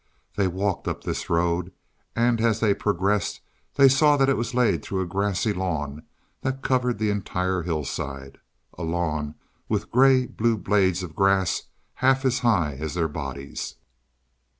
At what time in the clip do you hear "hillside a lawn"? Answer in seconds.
7.61-9.35